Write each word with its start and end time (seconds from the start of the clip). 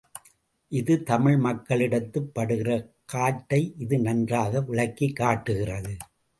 இது 0.71 1.03
தமிழ் 1.03 1.37
மக்களிடத்துப் 1.37 2.33
படுகிற 2.33 2.69
காட்டை 3.05 3.75
இது 3.77 3.99
நன்றாக 3.99 4.61
விளக்கிக் 4.61 5.15
காட்டுகிறது. 5.15 5.97